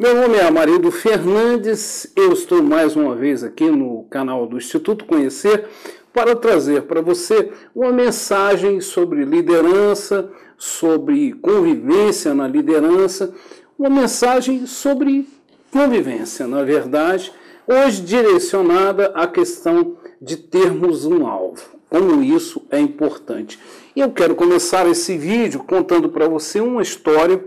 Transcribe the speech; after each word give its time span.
Meu 0.00 0.14
nome 0.14 0.38
é 0.38 0.46
Amarido 0.46 0.90
Fernandes, 0.90 2.10
eu 2.16 2.32
estou 2.32 2.62
mais 2.62 2.96
uma 2.96 3.14
vez 3.14 3.44
aqui 3.44 3.68
no 3.70 4.04
canal 4.04 4.46
do 4.46 4.56
Instituto 4.56 5.04
Conhecer 5.04 5.66
para 6.10 6.34
trazer 6.34 6.84
para 6.84 7.02
você 7.02 7.52
uma 7.74 7.92
mensagem 7.92 8.80
sobre 8.80 9.26
liderança, 9.26 10.30
sobre 10.56 11.34
convivência 11.34 12.32
na 12.32 12.48
liderança, 12.48 13.34
uma 13.78 13.90
mensagem 13.90 14.64
sobre 14.64 15.28
convivência, 15.70 16.46
na 16.46 16.64
verdade, 16.64 17.30
hoje 17.68 18.00
direcionada 18.00 19.08
à 19.08 19.26
questão 19.26 19.98
de 20.18 20.38
termos 20.38 21.04
um 21.04 21.26
alvo. 21.26 21.78
Como 21.90 22.22
isso 22.22 22.62
é 22.70 22.80
importante. 22.80 23.60
Eu 23.94 24.10
quero 24.10 24.34
começar 24.34 24.88
esse 24.88 25.18
vídeo 25.18 25.62
contando 25.62 26.08
para 26.08 26.26
você 26.26 26.58
uma 26.58 26.80
história 26.80 27.44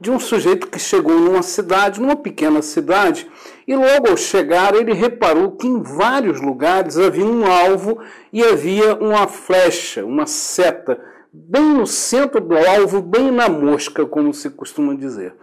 de 0.00 0.10
um 0.10 0.18
sujeito 0.18 0.66
que 0.66 0.78
chegou 0.78 1.18
numa 1.18 1.42
cidade, 1.42 2.00
numa 2.00 2.16
pequena 2.16 2.60
cidade, 2.62 3.26
e 3.66 3.74
logo 3.74 4.08
ao 4.10 4.16
chegar 4.16 4.74
ele 4.74 4.92
reparou 4.92 5.52
que 5.52 5.66
em 5.66 5.80
vários 5.80 6.40
lugares 6.40 6.98
havia 6.98 7.24
um 7.24 7.46
alvo 7.46 7.98
e 8.32 8.42
havia 8.42 8.94
uma 8.96 9.26
flecha, 9.26 10.04
uma 10.04 10.26
seta, 10.26 11.00
bem 11.32 11.62
no 11.62 11.86
centro 11.86 12.40
do 12.40 12.56
alvo, 12.56 13.00
bem 13.00 13.30
na 13.30 13.48
mosca, 13.48 14.04
como 14.04 14.32
se 14.34 14.50
costuma 14.50 14.94
dizer. 14.94 15.34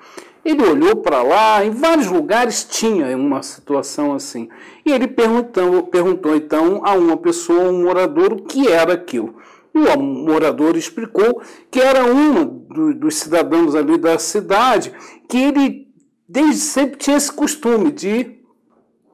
Ele 0.43 0.63
olhou 0.63 0.95
para 0.95 1.21
lá, 1.21 1.63
em 1.63 1.69
vários 1.69 2.07
lugares 2.07 2.63
tinha 2.63 3.15
uma 3.15 3.43
situação 3.43 4.13
assim. 4.13 4.49
E 4.83 4.91
ele 4.91 5.07
perguntou, 5.07 5.83
perguntou 5.83 6.35
então 6.35 6.81
a 6.83 6.93
uma 6.93 7.15
pessoa, 7.15 7.69
um 7.69 7.83
morador, 7.83 8.33
o 8.33 8.41
que 8.41 8.67
era 8.67 8.93
aquilo. 8.93 9.35
O 9.73 10.02
morador 10.02 10.75
explicou 10.75 11.41
que 11.70 11.80
era 11.80 12.03
um 12.05 12.43
dos 12.93 13.16
cidadãos 13.16 13.73
ali 13.73 13.97
da 13.97 14.20
cidade 14.20 14.94
que 15.30 15.38
ele 15.38 15.88
desde 16.27 16.61
sempre 16.61 16.97
tinha 16.97 17.17
esse 17.17 17.31
costume 17.31 17.92
de 17.92 18.39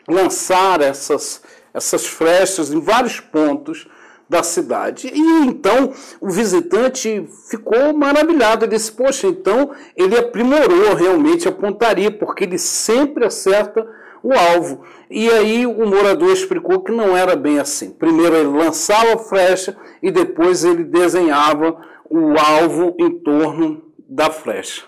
lançar 0.07 0.81
essas, 0.81 1.41
essas 1.73 2.05
flechas 2.05 2.71
em 2.71 2.79
vários 2.79 3.19
pontos 3.19 3.87
da 4.29 4.43
cidade. 4.43 5.11
E 5.13 5.45
então 5.45 5.93
o 6.19 6.29
visitante 6.29 7.27
ficou 7.49 7.93
maravilhado. 7.93 8.65
Ele 8.65 8.75
disse: 8.75 8.91
Poxa, 8.91 9.27
então 9.27 9.71
ele 9.95 10.17
aprimorou 10.17 10.93
realmente 10.93 11.47
a 11.47 11.51
pontaria, 11.51 12.11
porque 12.11 12.43
ele 12.43 12.57
sempre 12.57 13.25
acerta 13.25 13.87
o 14.23 14.33
alvo. 14.33 14.83
E 15.09 15.29
aí 15.29 15.65
o 15.65 15.85
morador 15.85 16.31
explicou 16.31 16.81
que 16.81 16.91
não 16.91 17.15
era 17.15 17.35
bem 17.35 17.59
assim. 17.59 17.91
Primeiro 17.91 18.35
ele 18.35 18.49
lançava 18.49 19.13
a 19.13 19.17
flecha 19.17 19.77
e 20.01 20.11
depois 20.11 20.63
ele 20.63 20.83
desenhava 20.83 21.77
o 22.09 22.37
alvo 22.37 22.95
em 22.99 23.19
torno 23.19 23.83
da 24.07 24.29
flecha. 24.29 24.83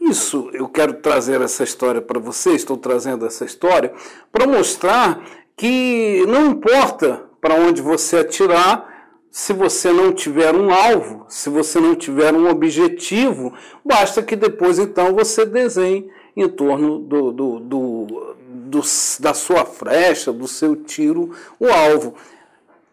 Isso, 0.00 0.48
eu 0.52 0.68
quero 0.68 0.94
trazer 0.94 1.40
essa 1.40 1.64
história 1.64 2.00
para 2.00 2.20
você, 2.20 2.50
estou 2.50 2.76
trazendo 2.76 3.26
essa 3.26 3.44
história 3.44 3.92
para 4.30 4.46
mostrar 4.46 5.20
que 5.56 6.24
não 6.28 6.46
importa 6.46 7.24
para 7.40 7.54
onde 7.54 7.82
você 7.82 8.18
atirar, 8.18 8.96
se 9.30 9.52
você 9.52 9.92
não 9.92 10.12
tiver 10.12 10.54
um 10.54 10.72
alvo, 10.72 11.26
se 11.28 11.50
você 11.50 11.80
não 11.80 11.94
tiver 11.94 12.32
um 12.32 12.48
objetivo, 12.48 13.52
basta 13.84 14.22
que 14.22 14.34
depois 14.34 14.78
então 14.78 15.14
você 15.14 15.44
desenhe 15.44 16.10
em 16.42 16.48
torno 16.48 17.00
do, 17.00 17.32
do, 17.32 17.60
do, 17.60 18.36
do, 18.48 18.80
da 19.18 19.34
sua 19.34 19.64
flecha, 19.64 20.32
do 20.32 20.46
seu 20.46 20.76
tiro, 20.76 21.34
o 21.58 21.66
alvo. 21.66 22.14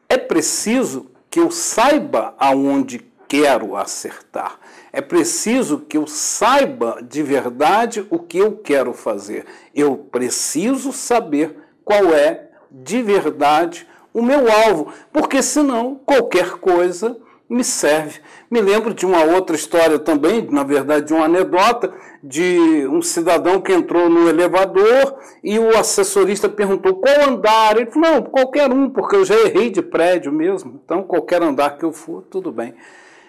É 0.09 0.17
preciso 0.17 1.07
que 1.29 1.39
eu 1.39 1.51
saiba 1.51 2.33
aonde 2.39 3.05
quero 3.27 3.75
acertar. 3.75 4.59
É 4.91 5.01
preciso 5.01 5.79
que 5.79 5.97
eu 5.97 6.07
saiba 6.07 6.99
de 7.07 7.21
verdade 7.21 8.05
o 8.09 8.17
que 8.17 8.37
eu 8.37 8.53
quero 8.57 8.93
fazer. 8.93 9.45
Eu 9.73 9.95
preciso 9.97 10.91
saber 10.91 11.55
qual 11.83 12.13
é 12.13 12.49
de 12.71 13.03
verdade 13.03 13.87
o 14.13 14.21
meu 14.21 14.51
alvo, 14.51 14.91
porque 15.11 15.43
senão 15.43 15.99
qualquer 16.05 16.51
coisa 16.53 17.17
me 17.49 17.63
serve. 17.63 18.19
Me 18.49 18.61
lembro 18.61 18.93
de 18.93 19.05
uma 19.05 19.23
outra 19.23 19.55
história 19.55 19.99
também, 19.99 20.47
na 20.49 20.63
verdade, 20.63 21.07
de 21.07 21.13
uma 21.13 21.25
anedota 21.25 21.93
de 22.23 22.87
um 22.87 23.01
cidadão 23.01 23.61
que 23.61 23.71
entrou 23.71 24.09
no 24.09 24.27
elevador 24.27 25.15
e 25.43 25.59
o 25.59 25.77
assessorista 25.77 26.49
perguntou 26.49 26.95
qual 26.95 27.29
andar. 27.29 27.77
Ele 27.77 27.91
falou: 27.91 28.09
não, 28.09 28.21
qualquer 28.23 28.71
um, 28.71 28.89
porque 28.89 29.15
eu 29.15 29.25
já 29.25 29.35
errei 29.35 29.69
de 29.69 29.81
prédio 29.81 30.31
mesmo. 30.31 30.81
Então, 30.83 31.03
qualquer 31.03 31.43
andar 31.43 31.77
que 31.77 31.85
eu 31.85 31.91
for, 31.91 32.23
tudo 32.23 32.51
bem. 32.51 32.73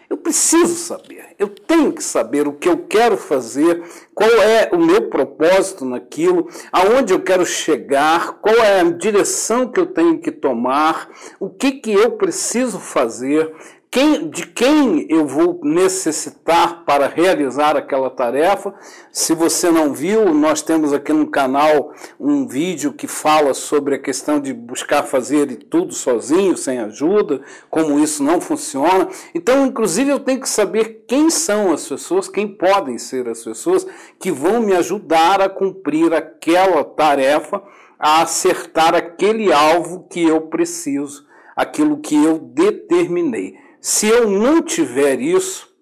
Eu 0.08 0.16
preciso 0.16 0.76
saber, 0.76 1.34
eu 1.36 1.48
tenho 1.48 1.92
que 1.92 2.02
saber 2.02 2.46
o 2.46 2.52
que 2.52 2.68
eu 2.68 2.78
quero 2.78 3.16
fazer, 3.16 3.82
qual 4.14 4.30
é 4.30 4.70
o 4.72 4.78
meu 4.78 5.10
propósito 5.10 5.84
naquilo, 5.84 6.48
aonde 6.70 7.12
eu 7.12 7.20
quero 7.20 7.44
chegar, 7.44 8.34
qual 8.34 8.54
é 8.54 8.80
a 8.80 8.84
direção 8.84 9.66
que 9.66 9.80
eu 9.80 9.86
tenho 9.86 10.20
que 10.20 10.30
tomar, 10.30 11.10
o 11.40 11.50
que, 11.50 11.72
que 11.72 11.92
eu 11.92 12.12
preciso 12.12 12.78
fazer, 12.78 13.52
quem, 13.96 14.28
de 14.28 14.46
quem 14.48 15.06
eu 15.08 15.26
vou 15.26 15.58
necessitar 15.64 16.84
para 16.84 17.06
realizar 17.06 17.78
aquela 17.78 18.10
tarefa. 18.10 18.74
Se 19.10 19.32
você 19.32 19.70
não 19.70 19.94
viu, 19.94 20.34
nós 20.34 20.60
temos 20.60 20.92
aqui 20.92 21.14
no 21.14 21.30
canal 21.30 21.94
um 22.20 22.46
vídeo 22.46 22.92
que 22.92 23.06
fala 23.06 23.54
sobre 23.54 23.94
a 23.94 23.98
questão 23.98 24.38
de 24.38 24.52
buscar 24.52 25.02
fazer 25.04 25.46
tudo 25.70 25.94
sozinho, 25.94 26.58
sem 26.58 26.78
ajuda, 26.78 27.40
como 27.70 27.98
isso 27.98 28.22
não 28.22 28.38
funciona. 28.38 29.08
Então, 29.34 29.64
inclusive, 29.64 30.10
eu 30.10 30.20
tenho 30.20 30.42
que 30.42 30.48
saber 30.50 31.06
quem 31.08 31.30
são 31.30 31.72
as 31.72 31.88
pessoas, 31.88 32.28
quem 32.28 32.46
podem 32.46 32.98
ser 32.98 33.26
as 33.26 33.42
pessoas 33.42 33.86
que 34.20 34.30
vão 34.30 34.60
me 34.60 34.74
ajudar 34.74 35.40
a 35.40 35.48
cumprir 35.48 36.12
aquela 36.12 36.84
tarefa, 36.84 37.62
a 37.98 38.20
acertar 38.20 38.94
aquele 38.94 39.50
alvo 39.50 40.06
que 40.10 40.22
eu 40.22 40.42
preciso, 40.42 41.24
aquilo 41.56 41.96
que 41.96 42.14
eu 42.14 42.38
determinei. 42.38 43.64
Se 43.80 44.08
eu 44.08 44.28
não 44.28 44.62
tiver 44.62 45.20
isso, 45.20 45.74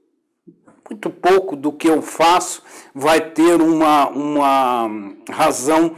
muito 0.88 1.08
pouco 1.10 1.56
do 1.56 1.72
que 1.72 1.88
eu 1.88 2.02
faço 2.02 2.62
vai 2.94 3.30
ter 3.30 3.60
uma, 3.60 4.08
uma 4.08 5.14
razão 5.30 5.96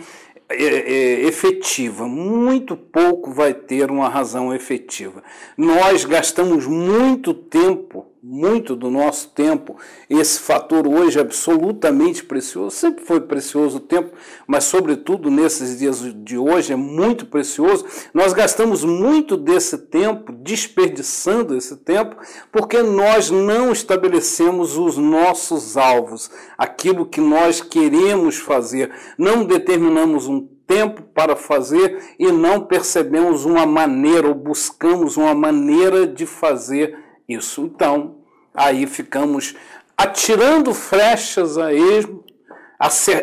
é, 0.48 0.64
é, 0.64 1.26
efetiva, 1.26 2.06
muito 2.06 2.76
pouco 2.76 3.32
vai 3.32 3.52
ter 3.52 3.90
uma 3.90 4.08
razão 4.08 4.54
efetiva. 4.54 5.22
Nós 5.56 6.04
gastamos 6.04 6.66
muito 6.66 7.34
tempo, 7.34 8.06
muito 8.28 8.74
do 8.74 8.90
nosso 8.90 9.28
tempo, 9.28 9.76
esse 10.10 10.40
fator 10.40 10.84
hoje 10.88 11.16
é 11.16 11.20
absolutamente 11.20 12.24
precioso, 12.24 12.74
sempre 12.74 13.04
foi 13.04 13.20
precioso 13.20 13.76
o 13.76 13.80
tempo, 13.80 14.10
mas 14.48 14.64
sobretudo 14.64 15.30
nesses 15.30 15.78
dias 15.78 16.00
de 16.24 16.36
hoje 16.36 16.72
é 16.72 16.76
muito 16.76 17.26
precioso. 17.26 17.86
Nós 18.12 18.32
gastamos 18.32 18.82
muito 18.82 19.36
desse 19.36 19.78
tempo, 19.78 20.32
desperdiçando 20.32 21.56
esse 21.56 21.76
tempo, 21.76 22.16
porque 22.50 22.82
nós 22.82 23.30
não 23.30 23.70
estabelecemos 23.70 24.76
os 24.76 24.98
nossos 24.98 25.76
alvos, 25.76 26.28
aquilo 26.58 27.06
que 27.06 27.20
nós 27.20 27.60
queremos 27.60 28.38
fazer, 28.38 28.90
não 29.16 29.44
determinamos 29.44 30.26
um 30.26 30.48
tempo 30.66 31.00
para 31.14 31.36
fazer 31.36 32.02
e 32.18 32.32
não 32.32 32.60
percebemos 32.60 33.44
uma 33.44 33.64
maneira 33.64 34.26
ou 34.26 34.34
buscamos 34.34 35.16
uma 35.16 35.32
maneira 35.32 36.08
de 36.08 36.26
fazer 36.26 37.05
isso. 37.28 37.62
Então, 37.62 38.16
aí 38.54 38.86
ficamos 38.86 39.54
atirando 39.96 40.74
flechas 40.74 41.56
a 41.58 41.72
esmo, 41.72 42.24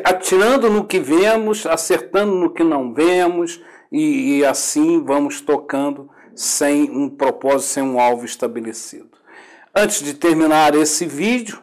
atirando 0.04 0.70
no 0.70 0.86
que 0.86 1.00
vemos, 1.00 1.66
acertando 1.66 2.34
no 2.34 2.54
que 2.54 2.64
não 2.64 2.94
vemos, 2.94 3.62
e, 3.92 4.40
e 4.40 4.46
assim 4.46 5.04
vamos 5.04 5.40
tocando 5.40 6.10
sem 6.36 6.90
um 6.90 7.10
propósito, 7.10 7.70
sem 7.70 7.84
um 7.84 8.00
alvo 8.00 8.26
estabelecido. 8.26 9.12
Antes 9.76 10.04
de 10.04 10.16
terminar 10.16 10.74
esse 10.76 11.06
vídeo, 11.06 11.62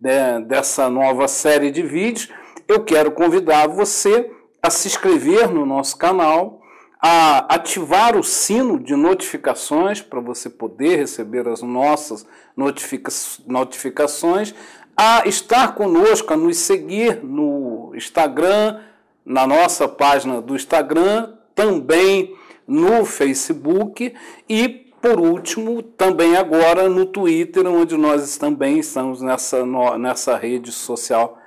né, 0.00 0.40
dessa 0.40 0.88
nova 0.88 1.28
série 1.28 1.70
de 1.70 1.82
vídeos, 1.82 2.30
eu 2.66 2.82
quero 2.82 3.10
convidar 3.12 3.66
você 3.66 4.30
a 4.62 4.70
se 4.70 4.88
inscrever 4.88 5.50
no 5.50 5.64
nosso 5.66 5.96
canal, 5.96 6.60
a 7.00 7.54
ativar 7.54 8.16
o 8.16 8.24
sino 8.24 8.78
de 8.78 8.94
notificações 8.96 10.00
para 10.00 10.20
você 10.20 10.48
poder 10.48 10.96
receber 10.96 11.46
as 11.46 11.62
nossas 11.62 12.26
notifica 12.56 13.12
notificações, 13.46 14.54
a 14.96 15.26
estar 15.28 15.74
conosco, 15.74 16.32
a 16.32 16.36
nos 16.36 16.56
seguir 16.56 17.22
no 17.22 17.92
Instagram, 17.94 18.80
na 19.24 19.46
nossa 19.46 19.86
página 19.86 20.40
do 20.40 20.56
Instagram, 20.56 21.34
também 21.54 22.34
no 22.66 23.04
Facebook 23.04 24.14
e, 24.48 24.68
por 25.00 25.20
último, 25.20 25.82
também 25.82 26.36
agora 26.36 26.88
no 26.88 27.04
Twitter, 27.04 27.66
onde 27.66 27.96
nós 27.96 28.38
também 28.38 28.78
estamos 28.78 29.20
nessa, 29.20 29.64
nessa 29.98 30.36
rede 30.36 30.72
social 30.72 31.38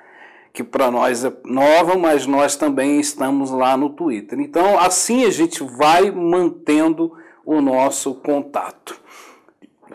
que 0.53 0.63
para 0.63 0.89
nós 0.89 1.23
é 1.23 1.31
nova, 1.45 1.97
mas 1.97 2.25
nós 2.25 2.55
também 2.55 2.99
estamos 2.99 3.51
lá 3.51 3.77
no 3.77 3.89
Twitter. 3.89 4.39
Então, 4.39 4.79
assim 4.79 5.25
a 5.25 5.29
gente 5.29 5.63
vai 5.63 6.11
mantendo 6.11 7.13
o 7.45 7.61
nosso 7.61 8.15
contato. 8.15 8.99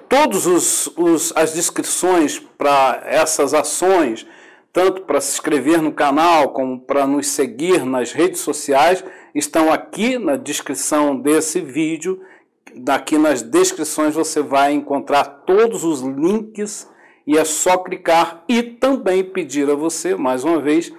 Todas 0.09 0.47
as 1.35 1.53
descrições 1.53 2.39
para 2.39 3.03
essas 3.05 3.53
ações 3.55 4.27
tanto 4.75 5.03
para 5.03 5.21
se 5.21 5.35
inscrever 5.35 5.81
no 5.81 5.93
canal 5.93 6.49
como 6.49 6.81
para 6.81 7.07
nos 7.07 7.29
seguir 7.29 7.87
nas 7.87 8.11
redes 8.11 8.41
sociais, 8.41 9.05
estão 9.33 9.73
aqui 9.73 10.19
na 10.19 10.37
descrição 10.37 11.17
desse 11.17 11.61
vídeo. 11.61 12.21
Daqui 12.75 13.17
nas 13.17 13.41
descrições 13.41 14.17
você 14.17 14.43
vai 14.43 14.73
encontrar 14.73 15.25
todos 15.47 15.85
os 15.85 16.01
links 16.01 16.91
e 17.27 17.39
é 17.39 17.45
só 17.45 17.79
clicar 17.79 18.45
e 18.49 18.63
também 18.63 19.25
pedir 19.25 19.71
a 19.71 19.75
você, 19.75 20.15
mais 20.15 20.45
uma 20.45 20.61
vez, 20.61 20.93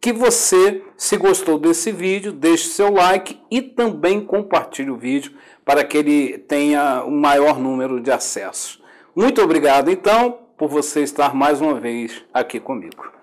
que 0.00 0.12
você, 0.12 0.82
se 0.96 1.16
gostou 1.16 1.58
desse 1.58 1.90
vídeo, 1.90 2.30
deixe 2.30 2.68
seu 2.68 2.92
like 2.92 3.40
e 3.50 3.62
também 3.62 4.20
compartilhe 4.20 4.90
o 4.90 4.96
vídeo 4.96 5.32
para 5.64 5.82
que 5.82 5.96
ele 5.96 6.38
tenha 6.38 7.02
o 7.04 7.08
um 7.08 7.20
maior 7.20 7.58
número 7.58 8.00
de 8.00 8.10
acessos. 8.10 8.82
Muito 9.16 9.40
obrigado, 9.40 9.90
então, 9.90 10.38
por 10.58 10.68
você 10.68 11.02
estar 11.02 11.34
mais 11.34 11.60
uma 11.60 11.80
vez 11.80 12.22
aqui 12.34 12.60
comigo. 12.60 13.13